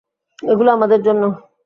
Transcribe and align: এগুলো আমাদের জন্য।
এগুলো 0.43 0.69
আমাদের 0.71 0.99
জন্য। 1.01 1.23